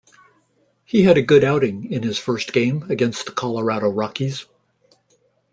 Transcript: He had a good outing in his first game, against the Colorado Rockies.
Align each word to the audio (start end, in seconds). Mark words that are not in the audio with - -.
He 0.83 1.03
had 1.03 1.15
a 1.15 1.21
good 1.21 1.43
outing 1.43 1.91
in 1.93 2.01
his 2.01 2.17
first 2.17 2.53
game, 2.53 2.89
against 2.89 3.27
the 3.27 3.31
Colorado 3.31 3.87
Rockies. 3.87 4.47